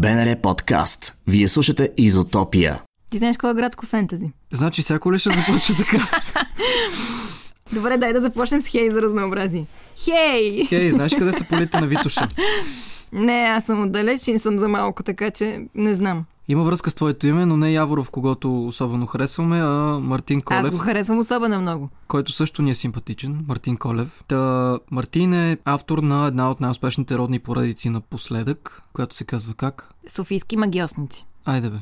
БНР 0.00 0.36
подкаст. 0.36 1.14
Вие 1.26 1.48
слушате 1.48 1.90
Изотопия. 1.96 2.82
Ти 3.10 3.18
знаеш 3.18 3.36
кой 3.36 3.50
е 3.50 3.54
градско 3.54 3.86
фентази? 3.86 4.30
Значи 4.52 4.82
всяко 4.82 5.12
ли 5.12 5.18
ще 5.18 5.30
започне 5.30 5.76
така? 5.76 6.08
Добре, 7.72 7.96
дай 7.96 8.12
да 8.12 8.20
започнем 8.20 8.60
с 8.60 8.66
хей 8.66 8.90
за 8.90 9.02
разнообразие. 9.02 9.66
Хей! 10.04 10.66
Хей, 10.66 10.90
знаеш 10.90 11.14
къде 11.14 11.32
са 11.32 11.44
полите 11.44 11.80
на 11.80 11.86
Витуша? 11.86 12.28
Не, 13.12 13.32
аз 13.32 13.64
съм 13.64 13.82
отдалеч 13.82 14.28
и 14.28 14.38
съм 14.38 14.58
за 14.58 14.68
малко, 14.68 15.02
така 15.02 15.30
че 15.30 15.60
не 15.74 15.94
знам. 15.94 16.24
Има 16.50 16.64
връзка 16.64 16.90
с 16.90 16.94
твоето 16.94 17.26
име, 17.26 17.46
но 17.46 17.56
не 17.56 17.72
Яворов, 17.72 18.10
когато 18.10 18.66
особено 18.66 19.06
харесваме, 19.06 19.60
а 19.62 19.98
Мартин 20.00 20.40
Колев. 20.40 20.64
Аз 20.64 20.70
го 20.70 20.78
харесвам 20.78 21.18
особено 21.18 21.60
много. 21.60 21.88
Който 22.08 22.32
също 22.32 22.62
ни 22.62 22.70
е 22.70 22.74
симпатичен, 22.74 23.44
Мартин 23.48 23.76
Колев. 23.76 24.24
Та, 24.28 24.78
Мартин 24.90 25.34
е 25.34 25.58
автор 25.64 25.98
на 25.98 26.26
една 26.26 26.50
от 26.50 26.60
най-успешните 26.60 27.18
родни 27.18 27.38
поредици 27.38 27.90
напоследък, 27.90 28.82
която 28.92 29.14
се 29.14 29.24
казва 29.24 29.54
как? 29.54 29.94
Софийски 30.08 30.56
магиосници. 30.56 31.26
Айде 31.44 31.70
бе. 31.70 31.78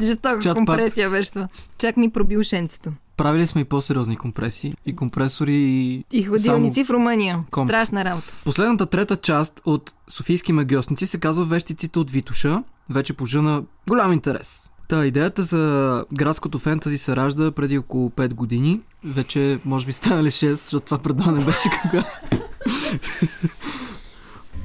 Жестока 0.00 0.54
компресия 0.54 1.10
беше 1.10 1.32
това. 1.32 1.48
Чак 1.78 1.96
ми 1.96 2.10
проби 2.10 2.36
ушенцето. 2.36 2.92
Правили 3.16 3.46
сме 3.46 3.60
и 3.60 3.64
по-сериозни 3.64 4.16
компресии, 4.16 4.72
и 4.86 4.96
компресори, 4.96 5.54
и... 5.54 6.04
И 6.12 6.22
ходилници 6.22 6.84
Само 6.84 6.86
в 6.86 6.90
Румъния. 6.90 7.38
комп. 7.50 7.68
Страшна 7.68 8.04
работа. 8.04 8.32
Последната 8.44 8.86
трета 8.86 9.16
част 9.16 9.62
от 9.64 9.94
Софийски 10.08 10.52
магиосници 10.52 11.06
се 11.06 11.20
казва 11.20 11.44
Вещиците 11.44 11.98
от 11.98 12.10
Витуша. 12.10 12.62
Вече 12.90 13.12
пожена 13.12 13.62
голям 13.88 14.12
интерес. 14.12 14.62
Та 14.88 15.06
идеята 15.06 15.42
за 15.42 16.04
градското 16.14 16.58
фентази 16.58 16.98
се 16.98 17.16
ражда 17.16 17.50
преди 17.52 17.78
около 17.78 18.10
5 18.10 18.34
години. 18.34 18.80
Вече 19.04 19.58
може 19.64 19.86
би 19.86 19.92
станали 19.92 20.30
6, 20.30 20.52
защото 20.52 20.84
това 20.86 20.98
предаване 20.98 21.44
беше 21.44 21.70
кога. 21.82 22.04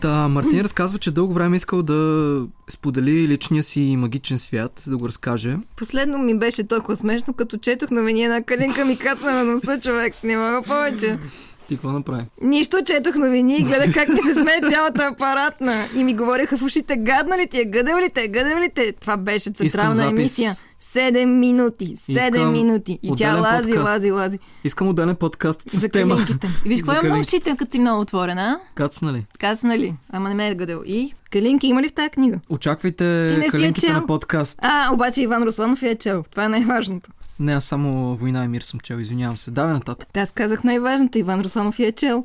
Та, 0.02 0.28
Мартин 0.28 0.62
разказва, 0.62 1.00
че 1.00 1.12
дълго 1.12 1.34
време 1.34 1.56
е 1.56 1.58
искал 1.58 1.84
да 1.84 2.42
сподели 2.70 3.28
личния 3.28 3.64
си 3.64 3.96
магичен 3.98 4.40
свят, 4.40 4.84
да 4.88 4.98
го 4.98 5.08
разкаже. 5.08 5.58
Последно 5.76 6.18
ми 6.18 6.38
беше 6.38 6.68
толкова 6.68 6.96
смешно, 6.96 7.34
като 7.34 7.58
четох 7.58 7.92
новини 7.92 8.24
една 8.24 8.44
калинка 8.44 8.86
ми 8.86 8.98
кацна 8.98 9.32
на 9.32 9.44
носа, 9.44 9.80
човек. 9.80 10.14
Не 10.24 10.38
мога 10.38 10.62
повече. 10.68 11.18
Ти 11.68 11.76
какво 11.76 11.92
направи? 11.92 12.24
Нищо, 12.42 12.78
четох 12.86 13.16
новини 13.16 13.58
и 13.58 13.64
гледах 13.64 13.94
как 13.94 14.10
ми 14.10 14.22
се 14.22 14.34
смее 14.34 14.62
цялата 14.72 15.04
апаратна. 15.04 15.86
И 15.96 16.04
ми 16.04 16.14
говореха 16.16 16.58
в 16.58 16.64
ушите, 16.64 16.96
гадна 16.96 17.38
ли 17.38 17.48
ти 17.48 17.60
е, 17.60 17.66
гъдев 17.66 17.96
ли 17.98 18.10
те, 18.14 18.28
гъдев 18.28 18.60
ли 18.60 18.70
те. 18.76 18.92
Това 18.92 19.18
беше 19.18 19.52
централна 19.52 20.06
емисия. 20.06 20.54
Седем 20.94 21.40
минути, 21.40 21.96
седем 21.98 22.24
Искам 22.26 22.54
минути. 22.54 23.00
И 23.04 23.12
тя 23.18 23.36
лази, 23.36 23.70
подкаст. 23.70 23.86
лази, 23.86 24.12
лази. 24.12 24.40
Искам 24.64 24.88
отделен 24.88 25.16
подкаст 25.16 25.62
с 25.68 25.80
За 25.80 25.90
тема. 25.90 26.16
калинките. 26.16 26.48
И 26.66 26.70
виж, 26.70 26.80
има 26.80 26.94
на 26.94 27.00
калинките. 27.02 27.36
ушите, 27.36 27.58
като 27.58 27.72
си 27.72 27.80
много 27.80 28.02
отворена? 28.02 28.60
Кацна 28.76 29.14
ли? 29.14 29.26
Кацна 29.40 29.78
ли? 29.78 29.96
Ама 30.10 30.30
не 30.30 30.36
ме 30.36 30.50
е 30.50 30.56
гъдел. 30.56 30.84
И? 30.86 31.14
Калинки 31.32 31.68
има 31.68 31.82
ли 31.84 31.90
в 31.90 31.94
тази 31.94 32.10
книга? 32.10 32.40
Очаквайте 32.50 33.38
калинките 33.52 33.88
чел? 33.88 33.94
на 33.94 34.06
подкаст. 34.06 34.60
А, 34.62 34.94
обаче 34.94 35.22
Иван 35.22 35.44
Русланов 35.44 35.84
е 35.84 35.96
чел. 35.96 36.24
Това 36.32 36.46
е 36.46 36.50
най-важното. 36.50 37.12
Не, 37.40 37.54
аз 37.54 37.64
само 37.64 38.16
Война 38.16 38.46
и 38.46 38.48
мир 38.48 38.62
съм 38.62 38.80
чел, 38.80 38.96
извинявам 38.96 39.38
се. 39.38 39.52
Давай 39.52 39.74
нататък. 39.74 40.10
Та 40.14 40.22
Аз 40.22 40.32
казах 40.32 40.64
най-важното. 40.64 41.18
Иван 41.18 41.42
Русланов 41.42 41.80
я 41.80 41.88
е 41.88 41.92
чел. 41.92 42.24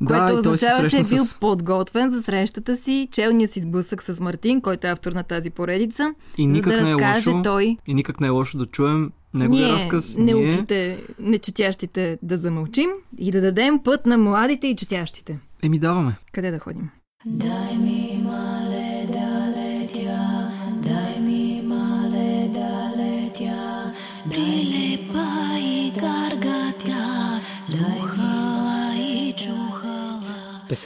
Да, 0.00 0.06
Което 0.08 0.42
се 0.42 0.48
означава, 0.48 0.88
че 0.88 0.96
е 0.96 1.02
бил 1.04 1.18
с- 1.18 1.36
подготвен 1.36 2.10
за 2.10 2.22
срещата 2.22 2.76
си, 2.76 3.08
челния 3.12 3.48
си 3.48 3.60
сблъсък 3.60 4.02
с 4.02 4.20
Мартин, 4.20 4.60
който 4.60 4.86
е 4.86 4.90
автор 4.90 5.12
на 5.12 5.22
тази 5.22 5.50
поредица, 5.50 6.14
И 6.38 6.46
никак 6.46 6.72
за 6.72 6.78
да 6.78 6.84
не 6.84 6.90
е 6.90 7.08
лошо. 7.08 7.42
той 7.42 7.76
И 7.86 7.94
никак 7.94 8.20
не 8.20 8.26
е 8.26 8.30
лошо 8.30 8.58
да 8.58 8.66
чуем 8.66 9.12
неговия 9.34 9.64
ние, 9.64 9.74
разказ. 9.74 10.16
неуките, 10.16 10.98
нечетящите, 11.18 12.18
да 12.22 12.38
замълчим 12.38 12.90
и 13.18 13.30
да 13.30 13.40
дадем 13.40 13.78
път 13.78 14.06
на 14.06 14.18
младите 14.18 14.66
и 14.66 14.76
четящите. 14.76 15.38
Еми 15.62 15.78
даваме. 15.78 16.16
Къде 16.32 16.50
да 16.50 16.58
ходим? 16.58 16.90
Dai-mi 17.30 18.22
male 18.24 19.04
de 19.06 19.18
ale 19.18 19.86
tia, 19.92 20.48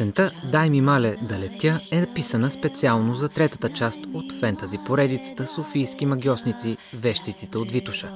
Песента 0.02 0.32
«Дай 0.50 0.70
ми 0.70 0.80
мале 0.80 1.16
да 1.28 1.38
летя» 1.38 1.80
е 1.92 2.00
написана 2.00 2.50
специално 2.50 3.14
за 3.14 3.28
третата 3.28 3.68
част 3.68 3.98
от 4.14 4.32
фентази 4.40 4.78
поредицата 4.86 5.46
Софийски 5.46 6.06
магиосници 6.06 6.76
«Вещиците 6.94 7.58
от 7.58 7.70
Витуша». 7.70 8.10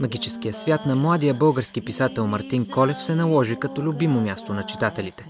Магическия 0.00 0.54
свят 0.54 0.86
на 0.86 0.96
младия 0.96 1.34
български 1.34 1.84
писател 1.84 2.26
Мартин 2.26 2.66
Колев 2.72 3.02
се 3.02 3.14
наложи 3.14 3.56
като 3.56 3.82
любимо 3.82 4.20
място 4.20 4.52
на 4.52 4.62
читателите. 4.62 5.26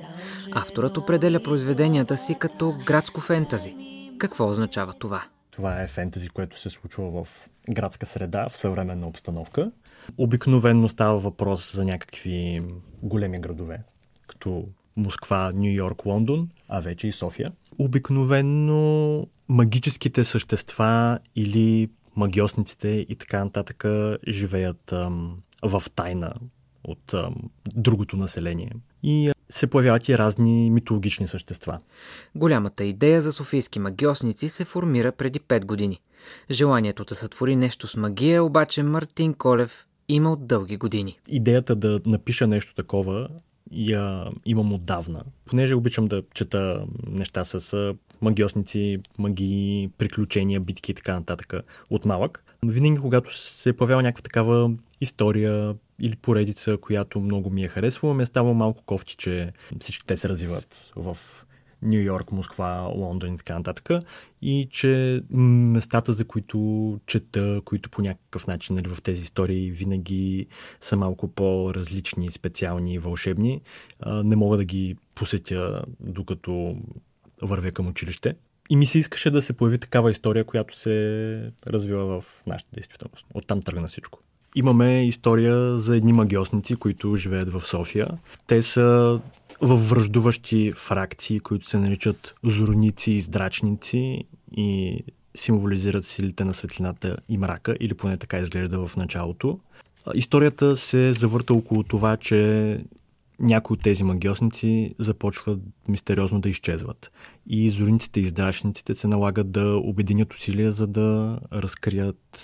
Авторът 0.53 0.97
определя 0.97 1.43
произведенията 1.43 2.17
си 2.17 2.37
като 2.39 2.75
градско 2.87 3.21
фентази. 3.21 3.77
Какво 4.19 4.51
означава 4.51 4.93
това? 4.93 5.23
Това 5.51 5.83
е 5.83 5.89
фентази, 5.89 6.29
което 6.29 6.61
се 6.61 6.71
случва 6.71 7.25
в 7.25 7.49
градска 7.71 8.07
среда, 8.07 8.49
в 8.49 8.57
съвременна 8.57 9.07
обстановка. 9.07 9.71
Обикновенно 10.19 10.89
става 10.89 11.19
въпрос 11.19 11.75
за 11.75 11.85
някакви 11.85 12.63
големи 13.03 13.41
градове, 13.41 13.81
като 14.27 14.67
Москва, 14.97 15.53
Нью 15.55 15.73
Йорк, 15.73 16.07
Лондон, 16.07 16.49
а 16.69 16.81
вече 16.81 17.09
и 17.09 17.13
София. 17.13 17.53
Обикновенно 17.79 19.27
магическите 19.49 20.25
същества 20.25 21.19
или 21.37 21.91
магиосниците 22.17 22.89
и 22.89 23.17
така 23.17 23.45
нататък 23.45 23.85
живеят 24.29 24.93
ам, 24.93 25.37
в 25.63 25.83
тайна 25.95 26.35
от 26.85 27.15
ам, 27.15 27.35
другото 27.75 28.17
население. 28.17 28.73
И 29.03 29.33
се 29.49 29.67
появяват 29.67 30.09
и 30.09 30.19
разни 30.19 30.71
митологични 30.71 31.29
същества. 31.29 31.79
Голямата 32.35 32.85
идея 32.85 33.23
за 33.23 33.33
софийски 33.33 33.79
магиосници 33.79 34.49
се 34.49 34.65
формира 34.65 35.13
преди 35.13 35.41
5 35.41 35.65
години. 35.65 36.01
Желанието 36.51 37.05
да 37.05 37.15
сътвори 37.15 37.57
нещо 37.57 37.89
с 37.89 37.97
магия, 37.97 38.45
обаче 38.45 38.83
Мартин 38.83 39.35
Колев 39.35 39.87
има 40.09 40.33
от 40.33 40.47
дълги 40.47 40.77
години. 40.77 41.19
идеята 41.29 41.77
да 41.77 42.01
напиша 42.07 42.47
нещо 42.47 42.75
такова 42.75 43.29
я 43.73 44.31
имам 44.47 44.73
отдавна. 44.73 45.23
Понеже 45.45 45.75
обичам 45.75 46.07
да 46.07 46.23
чета 46.35 46.85
неща 47.07 47.45
с 47.45 47.95
магиосници, 48.21 49.01
магии, 49.19 49.91
приключения, 49.99 50.61
битки 50.61 50.91
и 50.91 50.95
така 50.95 51.15
нататък 51.15 51.55
от 51.91 52.05
малък. 52.05 52.45
Винаги, 52.67 53.01
когато 53.01 53.39
се 53.39 53.73
появява 53.73 54.03
някаква 54.03 54.23
такава 54.23 54.71
история 55.01 55.75
или 56.01 56.17
поредица, 56.17 56.79
която 56.81 57.21
много 57.21 57.51
ми 57.51 57.65
е 57.65 57.69
харесвала, 57.69 58.15
ми 58.15 58.23
е 58.23 58.27
ставало 58.27 58.55
малко 58.55 58.83
кофти, 58.83 59.17
че 59.17 59.53
всички 59.81 60.07
те 60.07 60.17
се 60.17 60.29
развиват 60.29 60.91
в 60.97 61.19
Нью 61.83 62.03
Йорк, 62.03 62.33
Москва, 62.33 62.81
Лондон 62.95 63.35
и 63.35 63.37
така 63.37 63.59
нататък. 63.59 63.91
И 64.43 64.69
че 64.71 65.23
местата, 65.31 66.13
за 66.13 66.25
които 66.25 67.01
чета, 67.07 67.61
които 67.65 67.91
по 67.91 68.03
някакъв 68.03 68.47
начин 68.47 68.77
нали, 68.77 68.89
в 68.89 69.03
тези 69.03 69.23
истории 69.23 69.71
винаги 69.71 70.47
са 70.81 70.97
малко 70.97 71.29
по-различни, 71.29 72.31
специални 72.31 72.95
и 72.95 72.99
вълшебни, 72.99 73.61
не 74.07 74.37
мога 74.37 74.57
да 74.57 74.65
ги 74.65 74.97
посетя 75.15 75.83
докато 76.01 76.77
вървя 77.43 77.71
към 77.71 77.89
училище. 77.89 78.35
И 78.71 78.77
ми 78.77 78.87
се 78.87 78.99
искаше 78.99 79.31
да 79.31 79.43
се 79.43 79.53
появи 79.53 79.79
такава 79.79 80.11
история, 80.11 80.45
която 80.45 80.79
се 80.79 81.53
развива 81.67 82.21
в 82.21 82.43
нашата 82.47 82.71
действителност. 82.75 83.27
Оттам 83.35 83.63
тръгна 83.63 83.89
всичко. 83.89 84.19
Имаме 84.55 85.07
история 85.07 85.79
за 85.79 85.97
едни 85.97 86.13
магиосници, 86.13 86.77
които 86.77 87.17
живеят 87.17 87.53
в 87.53 87.61
София. 87.61 88.09
Те 88.47 88.63
са 88.63 89.21
във 89.63 89.89
връждуващи 89.89 90.73
фракции, 90.77 91.41
които 91.41 91.67
се 91.67 91.79
наричат 91.79 92.35
зорници 92.45 93.11
и 93.11 93.21
здрачници 93.21 94.25
и 94.57 95.01
символизират 95.35 96.05
силите 96.05 96.45
на 96.45 96.55
светлината 96.55 97.17
и 97.29 97.39
мрака, 97.39 97.77
или 97.81 97.95
поне 97.95 98.17
така 98.17 98.39
изглежда 98.39 98.87
в 98.87 98.97
началото. 98.97 99.59
Историята 100.15 100.77
се 100.77 101.13
завърта 101.13 101.55
около 101.55 101.83
това, 101.83 102.17
че 102.17 102.79
някои 103.41 103.75
от 103.75 103.83
тези 103.83 104.05
магиосници 104.05 104.95
започват 104.99 105.61
мистериозно 105.89 106.41
да 106.41 106.49
изчезват. 106.49 107.13
И 107.47 107.71
зорниците 107.71 108.21
и 108.21 108.27
здрачниците 108.27 108.95
се 108.95 109.09
налагат 109.09 109.51
да 109.51 109.77
обединят 109.77 110.35
усилия, 110.35 110.73
за 110.73 110.87
да 110.87 111.39
разкрият 111.53 112.41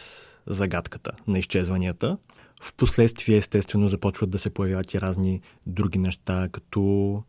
загадката 0.47 1.13
на 1.27 1.39
изчезванията. 1.39 2.19
Впоследствие, 2.63 3.37
естествено, 3.37 3.89
започват 3.89 4.31
да 4.31 4.39
се 4.39 4.51
появяват 4.51 4.95
и 4.95 5.01
разни 5.01 5.41
други 5.67 5.99
неща, 5.99 6.49
като 6.53 7.23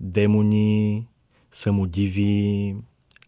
демони, 0.00 1.08
самодиви, 1.52 2.76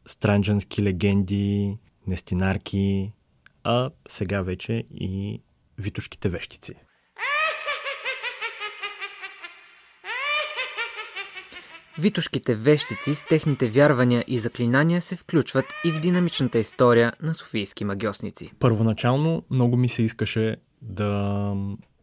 странджански 0.06 0.82
легенди, 0.82 1.78
нестинарки, 2.06 3.12
а 3.64 3.90
сега 4.08 4.42
вече 4.42 4.84
и 4.94 5.42
витушките 5.78 6.28
вещици. 6.28 6.74
Витушките 11.98 12.54
вещици 12.54 13.14
с 13.14 13.24
техните 13.28 13.70
вярвания 13.70 14.24
и 14.26 14.38
заклинания 14.38 15.00
се 15.00 15.16
включват 15.16 15.64
и 15.84 15.90
в 15.90 16.00
динамичната 16.00 16.58
история 16.58 17.12
на 17.22 17.34
софийски 17.34 17.84
магиосници. 17.84 18.52
Първоначално 18.58 19.42
много 19.50 19.76
ми 19.76 19.88
се 19.88 20.02
искаше 20.02 20.56
да 20.84 21.54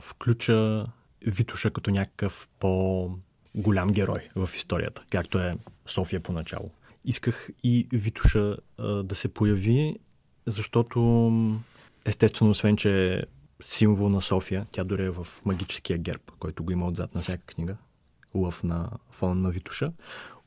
включа 0.01 0.85
Витуша 1.25 1.71
като 1.71 1.91
някакъв 1.91 2.49
по-голям 2.59 3.89
герой 3.89 4.29
в 4.35 4.49
историята, 4.55 5.05
както 5.09 5.39
е 5.39 5.55
София 5.85 6.19
поначало. 6.19 6.71
исках 7.05 7.49
и 7.63 7.87
Витуша 7.91 8.57
а, 8.77 9.03
да 9.03 9.15
се 9.15 9.27
появи, 9.27 9.99
защото 10.45 11.31
естествено, 12.05 12.51
освен, 12.51 12.77
че 12.77 13.13
е 13.13 13.23
символ 13.61 14.09
на 14.09 14.21
София, 14.21 14.65
тя 14.71 14.83
дори 14.83 15.05
е 15.05 15.09
в 15.09 15.27
магическия 15.45 15.97
герб, 15.97 16.31
който 16.39 16.63
го 16.63 16.71
има 16.71 16.87
отзад 16.87 17.15
на 17.15 17.21
всяка 17.21 17.45
книга, 17.45 17.77
лъв 18.33 18.63
на 18.63 18.89
фона 19.11 19.35
на 19.35 19.51
Витуша. 19.51 19.91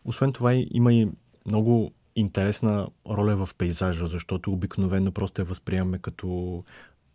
Освен 0.05 0.33
това 0.33 0.55
има 0.55 0.95
и 0.95 1.09
много 1.47 1.93
интересна 2.17 2.89
роля 3.09 3.47
в 3.47 3.55
пейзажа, 3.59 4.07
защото 4.07 4.53
обикновено 4.53 5.13
просто 5.13 5.41
я 5.41 5.45
възприемаме 5.45 5.99
като 5.99 6.65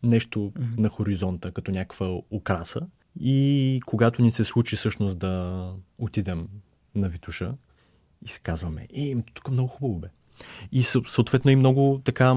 нещо 0.03 0.39
mm-hmm. 0.39 0.79
на 0.79 0.89
хоризонта, 0.89 1.51
като 1.51 1.71
някаква 1.71 2.21
украса. 2.31 2.87
И 3.19 3.81
когато 3.85 4.21
ни 4.21 4.31
се 4.31 4.45
случи 4.45 4.75
всъщност 4.75 5.17
да 5.17 5.65
отидем 5.97 6.47
на 6.95 7.09
Витуша 7.09 7.53
и 8.25 8.27
се 8.27 8.39
казваме, 8.39 8.87
е, 8.93 9.15
тук 9.33 9.51
много 9.51 9.67
хубаво 9.67 9.99
бе. 9.99 10.07
И 10.71 10.83
съответно 10.83 11.51
и 11.51 11.55
много 11.55 12.01
така, 12.03 12.33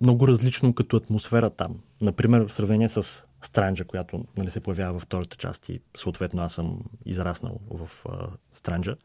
много 0.00 0.28
различно 0.28 0.74
като 0.74 0.96
атмосфера 0.96 1.50
там. 1.50 1.80
Например, 2.00 2.46
в 2.46 2.54
сравнение 2.54 2.88
с 2.88 3.24
Странджа, 3.42 3.84
която 3.84 4.24
нали, 4.36 4.50
се 4.50 4.60
появява 4.60 4.92
във 4.92 5.02
втората 5.02 5.36
част 5.36 5.68
и 5.68 5.80
съответно 5.96 6.42
аз 6.42 6.54
съм 6.54 6.80
израснал 7.04 7.60
в 7.70 7.90
а, 8.08 8.28
Странджа. 8.52 8.96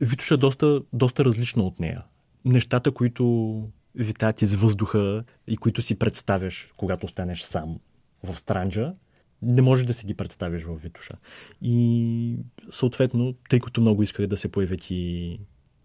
Витуша 0.00 0.34
е 0.34 0.36
доста, 0.36 0.82
доста 0.92 1.24
различна 1.24 1.62
от 1.62 1.80
нея. 1.80 2.04
Нещата, 2.44 2.92
които 2.92 3.62
витаят 3.98 4.42
из 4.42 4.54
въздуха 4.54 5.24
и 5.46 5.56
които 5.56 5.82
си 5.82 5.98
представяш, 5.98 6.72
когато 6.76 7.06
останеш 7.06 7.42
сам 7.42 7.78
в 8.22 8.38
Странджа, 8.38 8.94
не 9.42 9.62
можеш 9.62 9.86
да 9.86 9.94
си 9.94 10.06
ги 10.06 10.14
представиш 10.14 10.62
в 10.62 10.76
Витуша. 10.76 11.14
И 11.62 12.36
съответно, 12.70 13.34
тъй 13.48 13.60
като 13.60 13.80
много 13.80 14.02
исках 14.02 14.26
да 14.26 14.36
се 14.36 14.48
появят 14.48 14.90
и 14.90 15.40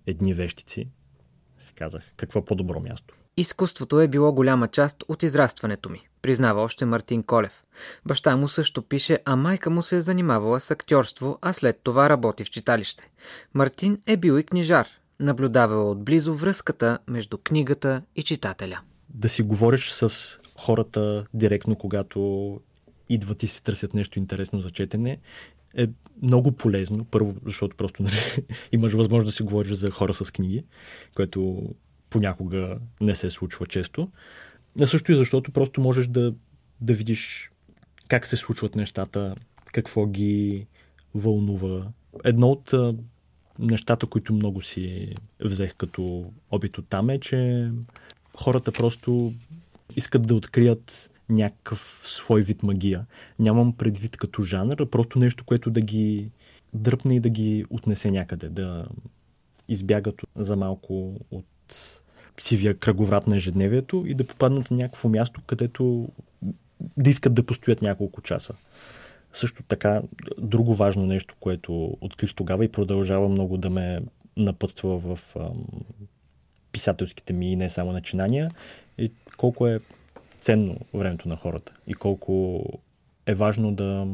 едни 0.06 0.34
вещици, 0.34 0.88
си 1.58 1.74
казах, 1.74 2.04
какво 2.18 2.46
по-добро 2.46 2.80
място. 2.80 3.16
Изкуството 3.38 4.00
е 4.00 4.08
било 4.08 4.34
голяма 4.34 4.68
част 4.68 5.04
от 5.08 5.24
израстването 5.24 5.90
ми, 5.90 6.08
признава 6.22 6.62
още 6.62 6.86
Мартин 6.86 7.24
Колев. 7.24 7.64
Баща 8.06 8.38
му 8.38 8.48
също 8.48 8.82
пише, 8.82 9.20
а 9.26 9.36
майка 9.36 9.70
му 9.70 9.82
се 9.82 9.98
е 9.98 10.02
занимавала 10.02 10.60
с 10.60 10.72
актьорство, 10.72 11.40
а 11.42 11.54
след 11.54 11.80
това 11.84 12.10
работи 12.10 12.44
в 12.44 12.50
читалище. 12.50 13.10
Мартин 13.54 14.02
е 14.08 14.18
бил 14.18 14.40
и 14.40 14.44
книжар, 14.44 14.88
наблюдавал 15.24 15.92
отблизо 15.92 16.34
връзката 16.34 17.00
между 17.08 17.38
книгата 17.38 18.02
и 18.16 18.24
читателя. 18.24 18.80
Да 19.10 19.30
си 19.30 19.44
говориш 19.44 19.92
с 19.92 20.38
хората 20.58 21.26
директно, 21.34 21.76
когато 21.76 22.60
идват 23.10 23.44
и 23.44 23.48
си 23.48 23.64
търсят 23.64 23.94
нещо 23.94 24.20
интересно 24.20 24.62
за 24.62 24.72
четене, 24.72 25.20
е 25.78 25.88
много 26.22 26.52
полезно. 26.52 27.06
Първо, 27.06 27.36
защото 27.46 27.78
просто 27.78 28.04
нали, 28.04 28.16
имаш 28.72 28.94
възможност 28.94 29.32
да 29.34 29.36
си 29.36 29.44
говориш 29.44 29.72
за 29.72 29.92
хора 29.92 30.14
с 30.14 30.32
книги, 30.32 30.64
което 31.16 31.70
понякога 32.10 32.78
не 33.02 33.16
се 33.16 33.30
случва 33.30 33.66
често. 33.66 34.10
А 34.82 34.88
също 34.88 35.12
и 35.12 35.16
защото 35.16 35.52
просто 35.52 35.82
можеш 35.82 36.08
да, 36.08 36.34
да 36.82 36.94
видиш 36.94 37.52
как 38.08 38.28
се 38.28 38.38
случват 38.38 38.76
нещата, 38.76 39.36
какво 39.66 40.06
ги 40.06 40.68
вълнува. 41.16 41.88
Едно 42.24 42.48
от 42.48 42.74
нещата, 43.60 44.08
които 44.08 44.34
много 44.34 44.62
си 44.62 45.16
взех 45.40 45.76
като 45.76 46.32
опит 46.52 46.78
от 46.78 46.88
там 46.90 47.10
е, 47.10 47.20
че 47.20 47.72
хората 48.38 48.72
просто 48.72 49.34
искат 49.96 50.28
да 50.28 50.36
открият 50.36 51.10
някакъв 51.30 52.04
свой 52.08 52.42
вид 52.42 52.64
магия. 52.64 53.06
Нямам 53.40 53.74
предвид 53.74 54.18
като 54.18 54.42
жанр, 54.42 54.76
а 54.80 54.86
просто 54.86 55.20
нещо, 55.20 55.44
което 55.44 55.70
да 55.70 55.82
ги 55.82 56.30
дръпне 56.74 57.16
и 57.16 57.20
да 57.20 57.30
ги 57.30 57.66
отнесе 57.70 58.12
някъде, 58.12 58.50
да 58.50 58.86
избягат 59.68 60.22
за 60.36 60.56
малко 60.56 61.20
от 61.32 61.46
сивия 62.40 62.78
кръговрат 62.78 63.28
на 63.28 63.36
ежедневието 63.36 64.04
и 64.08 64.14
да 64.14 64.28
попаднат 64.28 64.72
на 64.72 64.78
някакво 64.78 65.10
място, 65.10 65.42
където 65.48 66.10
да 66.98 67.10
искат 67.10 67.34
да 67.34 67.44
постоят 67.44 67.82
няколко 67.82 68.22
часа. 68.22 68.54
Също 69.34 69.64
така, 69.64 70.02
друго 70.38 70.74
важно 70.74 71.06
нещо, 71.06 71.36
което 71.40 71.98
открих 72.02 72.36
тогава 72.36 72.66
и 72.66 72.72
продължава 72.72 73.30
много 73.30 73.58
да 73.58 73.70
ме 73.70 74.00
напътства 74.38 74.98
в 74.98 75.20
ам, 75.36 75.66
писателските 76.72 77.34
ми 77.34 77.52
и 77.52 77.56
не 77.56 77.70
само 77.70 77.92
начинания, 77.92 78.52
е 78.98 79.10
колко 79.38 79.68
е 79.68 79.80
ценно 80.42 80.78
времето 80.94 81.28
на 81.28 81.36
хората 81.36 81.74
и 81.88 81.94
колко 81.94 82.64
е 83.26 83.36
важно 83.36 83.74
да, 83.74 84.08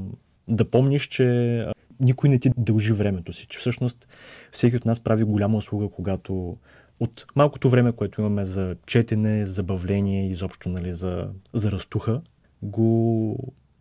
да 0.48 0.72
помниш, 0.72 1.08
че 1.08 1.66
никой 2.00 2.30
не 2.30 2.40
ти 2.40 2.52
дължи 2.58 2.94
времето 2.94 3.34
си, 3.34 3.48
че 3.48 3.60
всъщност 3.60 4.08
всеки 4.52 4.76
от 4.76 4.86
нас 4.86 5.00
прави 5.00 5.24
голяма 5.24 5.58
услуга, 5.58 5.90
когато 5.90 6.58
от 7.00 7.26
малкото 7.36 7.70
време, 7.70 7.92
което 7.92 8.22
имаме 8.22 8.46
за 8.46 8.76
четене, 8.86 9.46
забавление, 9.46 10.28
изобщо 10.28 10.70
нали, 10.70 10.94
за, 10.94 11.30
за 11.54 11.72
разтуха, 11.72 12.22
го 12.62 13.36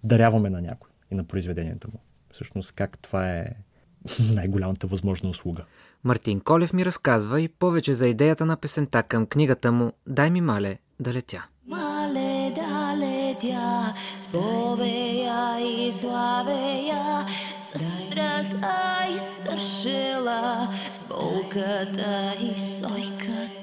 даряваме 0.04 0.50
на 0.50 0.62
някой 0.62 0.87
и 1.10 1.14
на 1.14 1.24
произведенията 1.24 1.88
му. 1.92 2.00
Всъщност 2.32 2.72
как 2.72 2.98
това 2.98 3.30
е 3.30 3.46
най-голямата 4.34 4.86
възможна 4.86 5.28
услуга. 5.28 5.64
Мартин 6.04 6.40
Колев 6.40 6.72
ми 6.72 6.84
разказва 6.84 7.40
и 7.40 7.48
повече 7.48 7.94
за 7.94 8.08
идеята 8.08 8.46
на 8.46 8.56
песента 8.56 9.02
към 9.02 9.26
книгата 9.26 9.72
му 9.72 9.92
«Дай 10.06 10.30
ми 10.30 10.40
мале 10.40 10.78
да 11.00 11.12
летя». 11.12 11.46
Мале 11.66 12.52
да 12.54 12.96
летя, 12.96 13.94
с 14.18 14.28
повея 14.28 15.60
и 15.60 15.92
славея, 15.92 17.26
с 17.58 18.00
страха 18.00 19.06
и 19.16 19.20
стършила, 19.20 20.68
с 20.94 21.04
болката 21.04 22.34
и 22.40 22.60
сойката. 22.60 23.58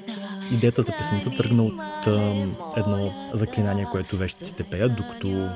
Идеята 0.52 0.82
за 0.82 0.92
песента 0.98 1.30
тръгна 1.36 1.62
от 1.62 2.06
а, 2.06 2.46
едно 2.76 3.30
заклинание, 3.34 3.86
което 3.92 4.16
вещиците 4.16 4.70
пеят, 4.70 4.96
докато 4.96 5.50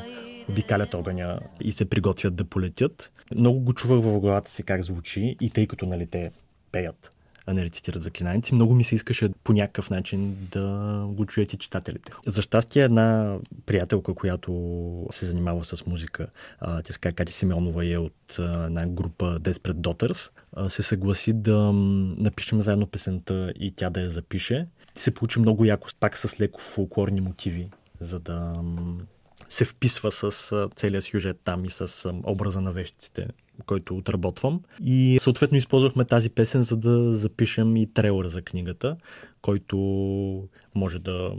обикалят 0.51 0.95
огъня 0.95 1.41
и 1.61 1.73
се 1.73 1.85
приготвят 1.85 2.35
да 2.35 2.45
полетят. 2.45 3.13
Много 3.37 3.61
го 3.61 3.73
чувах 3.73 4.01
в 4.01 4.21
главата 4.21 4.51
си 4.51 4.63
как 4.63 4.83
звучи 4.83 5.37
и 5.41 5.51
тъй 5.51 5.67
като 5.67 5.87
нали, 5.87 6.07
те 6.07 6.31
пеят, 6.73 7.13
а 7.47 7.55
не 7.55 7.65
рецитират 7.65 8.03
заклинаници, 8.03 8.55
много 8.55 8.75
ми 8.75 8.85
се 8.85 8.95
искаше 8.95 9.29
по 9.45 9.53
някакъв 9.53 9.91
начин 9.91 10.37
да 10.53 11.05
го 11.09 11.27
чуят 11.27 11.53
и 11.53 11.57
читателите. 11.57 12.13
За 12.27 12.43
щастие 12.43 12.83
една 12.83 13.39
приятелка, 13.67 14.15
която 14.15 15.07
се 15.11 15.27
занимава 15.27 15.65
с 15.65 15.87
музика, 15.87 16.27
тя 16.61 16.93
ска 16.93 17.13
Кати 17.13 17.33
Симеонова 17.33 17.87
е 17.87 17.97
от 17.97 18.39
една 18.39 18.87
група 18.87 19.41
Desperate 19.41 19.73
Daughters, 19.73 20.31
се 20.69 20.83
съгласи 20.83 21.33
да 21.33 21.73
напишем 21.73 22.61
заедно 22.61 22.87
песента 22.87 23.53
и 23.61 23.73
тя 23.77 23.91
да 23.91 24.01
я 24.01 24.11
запише. 24.11 24.67
Се 24.95 25.11
получи 25.11 25.41
много 25.41 25.65
яко, 25.65 25.89
пак 26.01 26.19
с 26.19 26.41
леко 26.41 26.61
фолклорни 26.61 27.21
мотиви, 27.21 27.69
за 28.01 28.19
да 28.19 28.63
се 29.51 29.65
вписва 29.65 30.13
с 30.13 30.53
целият 30.77 31.05
сюжет 31.05 31.41
там 31.45 31.65
и 31.65 31.71
с 31.71 32.13
образа 32.25 32.61
на 32.61 32.73
вещиците, 32.73 33.29
който 33.67 33.97
отработвам. 33.97 34.61
И 34.85 35.19
съответно 35.21 35.59
използвахме 35.59 36.05
тази 36.05 36.31
песен, 36.31 36.63
за 36.63 36.77
да 36.77 37.15
запишем 37.15 37.77
и 37.77 37.93
трейлер 37.93 38.27
за 38.27 38.43
книгата, 38.43 38.97
който 39.43 39.77
може 40.75 40.99
да 40.99 41.33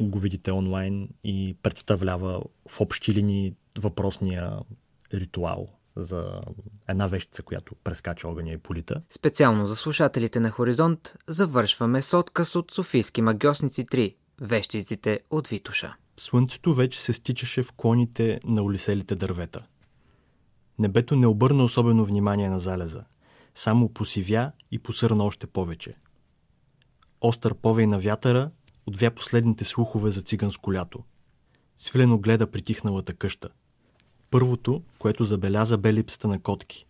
го 0.00 0.18
видите 0.18 0.52
онлайн 0.52 1.08
и 1.24 1.56
представлява 1.62 2.42
в 2.68 2.80
общи 2.80 3.14
линии 3.14 3.54
въпросния 3.78 4.58
ритуал 5.14 5.68
за 5.96 6.40
една 6.88 7.06
вещица, 7.06 7.42
която 7.42 7.74
прескача 7.84 8.28
огъня 8.28 8.52
и 8.52 8.58
полита. 8.58 9.02
Специално 9.10 9.66
за 9.66 9.76
слушателите 9.76 10.40
на 10.40 10.50
Хоризонт 10.50 11.16
завършваме 11.26 12.02
с 12.02 12.18
отказ 12.18 12.56
от 12.56 12.70
Софийски 12.70 13.22
магиосници 13.22 13.86
3– 13.86 14.14
Вещиците 14.40 15.20
от 15.30 15.48
Витуша. 15.48 15.96
Слънцето 16.20 16.74
вече 16.74 17.00
се 17.00 17.12
стичаше 17.12 17.62
в 17.62 17.72
клоните 17.72 18.40
на 18.44 18.62
улиселите 18.62 19.14
дървета. 19.14 19.66
Небето 20.78 21.16
не 21.16 21.26
обърна 21.26 21.64
особено 21.64 22.04
внимание 22.04 22.48
на 22.48 22.60
залеза, 22.60 23.04
само 23.54 23.88
посивя 23.88 24.52
и 24.70 24.78
посърна 24.78 25.24
още 25.24 25.46
повече. 25.46 25.94
Остър 27.20 27.54
повей 27.54 27.86
на 27.86 27.98
вятъра 27.98 28.50
отвя 28.86 29.10
последните 29.10 29.64
слухове 29.64 30.10
за 30.10 30.22
циганско 30.22 30.72
лято. 30.72 31.04
Свилено 31.76 32.18
гледа 32.18 32.50
притихналата 32.50 33.14
къща. 33.14 33.48
Първото, 34.30 34.82
което 34.98 35.24
забеляза, 35.24 35.78
бе 35.78 35.92
липсата 35.92 36.28
на 36.28 36.42
котки. 36.42 36.86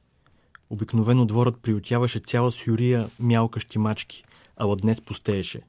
Обикновено 0.71 1.27
дворът 1.27 1.63
приютяваше 1.63 2.19
цяла 2.19 2.53
сюрия 2.53 3.11
мялкащи 3.19 3.79
мачки, 3.79 4.25
ала 4.57 4.77
днес 4.77 5.01
пустееше. 5.01 5.63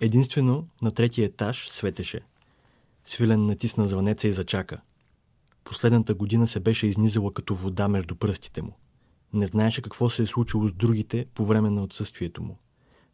Единствено 0.00 0.68
на 0.82 0.90
третия 0.90 1.26
етаж 1.26 1.68
светеше– 1.68 2.20
Свилен 3.04 3.46
натисна 3.46 3.88
звънеца 3.88 4.28
и 4.28 4.32
зачака. 4.32 4.80
Последната 5.64 6.14
година 6.14 6.46
се 6.46 6.60
беше 6.60 6.86
изнизала 6.86 7.34
като 7.34 7.54
вода 7.54 7.88
между 7.88 8.16
пръстите 8.16 8.62
му. 8.62 8.78
Не 9.32 9.46
знаеше 9.46 9.82
какво 9.82 10.10
се 10.10 10.22
е 10.22 10.26
случило 10.26 10.68
с 10.68 10.74
другите 10.74 11.26
по 11.34 11.44
време 11.44 11.70
на 11.70 11.82
отсъствието 11.82 12.42
му. 12.42 12.58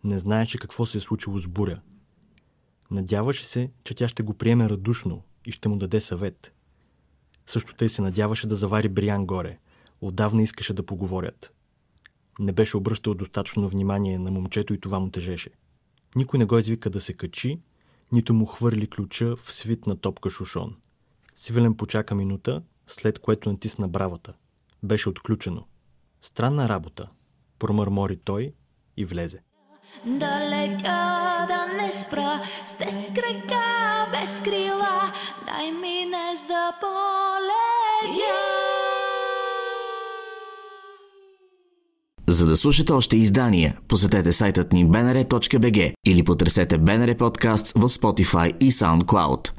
Не 0.04 0.18
знаеше 0.18 0.59
какво 0.59 0.87
се 0.87 0.99
е 0.99 1.00
случило 1.00 1.38
с 1.38 1.49
буря. 1.49 1.80
Надяваше 2.90 3.44
се, 3.44 3.70
че 3.85 3.94
тя 3.94 4.09
ще 4.09 4.23
го 4.23 4.35
приеме 4.35 4.68
радушно 4.68 5.23
и 5.44 5.52
ще 5.52 5.68
му 5.68 5.76
даде 5.76 6.00
съвет. 6.00 6.52
Също 7.47 7.75
тъй 7.75 7.88
се 7.88 8.02
надяваше 8.02 8.47
да 8.47 8.56
завари 8.56 8.88
Бриан 8.88 9.26
горе. 9.26 9.59
Отдавна 10.00 10.42
искаше 10.42 10.75
да 10.75 10.87
поговорят. 10.87 11.52
Не 12.38 12.52
беше 12.52 12.76
обръщал 12.76 13.14
достатъчно 13.14 13.68
внимание 13.68 14.18
на 14.18 14.30
момчето 14.30 14.75
и 14.75 14.80
това 14.80 14.99
му 14.99 15.11
тежеше. 15.11 15.50
Никой 16.16 16.38
не 16.38 16.44
го 16.44 16.59
извика 16.59 16.90
да 16.90 17.00
се 17.00 17.12
качи, 17.12 17.61
нито 18.12 18.35
му 18.35 18.47
хвърли 18.47 18.90
ключа 18.90 19.37
в 19.37 19.52
свит 19.52 19.87
на 19.87 19.97
топка 19.97 20.31
шушон. 20.31 20.76
Свилен 21.37 21.76
почака 21.76 22.14
минута, 22.14 22.62
след 22.87 23.19
което 23.19 23.50
натисна 23.50 23.88
бравата. 23.88 24.33
Беше 24.83 25.09
отключено. 25.09 25.67
Странна 26.21 26.69
работа, 26.69 27.09
промърмори 27.59 28.17
той 28.17 28.55
и 28.97 29.05
влезе. 29.05 29.43
Да 30.07 30.49
летя, 30.50 31.47
да 31.49 31.67
не 31.76 31.93
спра, 31.93 32.43
с 32.67 32.76
крака 33.14 34.09
без 34.12 34.40
крила, 34.40 35.12
дай 35.47 35.73
ми 35.73 36.07
днес 36.07 36.47
да 36.47 36.73
полетя. 36.81 38.60
За 42.40 42.47
да 42.47 42.56
слушате 42.56 42.92
още 42.92 43.16
издания, 43.16 43.76
посетете 43.88 44.32
сайтът 44.32 44.73
ни 44.73 44.87
bnr.bg 44.87 45.92
или 46.06 46.23
потърсете 46.23 46.78
BNR 46.78 47.18
Podcasts 47.18 47.78
в 47.78 47.88
Spotify 47.88 48.52
и 48.61 48.73
SoundCloud. 48.73 49.50